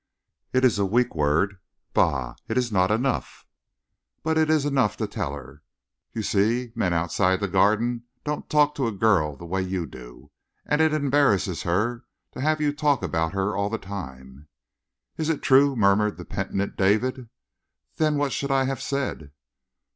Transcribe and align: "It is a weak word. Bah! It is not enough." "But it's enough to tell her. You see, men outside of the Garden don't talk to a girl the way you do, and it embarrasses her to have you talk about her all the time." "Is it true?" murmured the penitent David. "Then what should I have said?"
"It 0.51 0.65
is 0.65 0.79
a 0.79 0.85
weak 0.87 1.13
word. 1.13 1.59
Bah! 1.93 2.33
It 2.47 2.57
is 2.57 2.71
not 2.71 2.89
enough." 2.89 3.45
"But 4.23 4.35
it's 4.35 4.65
enough 4.65 4.97
to 4.97 5.05
tell 5.05 5.33
her. 5.33 5.61
You 6.11 6.23
see, 6.23 6.71
men 6.73 6.91
outside 6.91 7.35
of 7.35 7.39
the 7.41 7.47
Garden 7.47 8.05
don't 8.23 8.49
talk 8.49 8.73
to 8.73 8.87
a 8.87 8.91
girl 8.91 9.35
the 9.35 9.45
way 9.45 9.61
you 9.61 9.85
do, 9.85 10.31
and 10.65 10.81
it 10.81 10.91
embarrasses 10.91 11.61
her 11.61 12.03
to 12.33 12.41
have 12.41 12.59
you 12.59 12.73
talk 12.73 13.03
about 13.03 13.33
her 13.33 13.55
all 13.55 13.69
the 13.69 13.77
time." 13.77 14.47
"Is 15.17 15.29
it 15.29 15.43
true?" 15.43 15.75
murmured 15.75 16.17
the 16.17 16.25
penitent 16.25 16.77
David. 16.77 17.29
"Then 17.97 18.17
what 18.17 18.31
should 18.31 18.49
I 18.49 18.63
have 18.63 18.81
said?" 18.81 19.29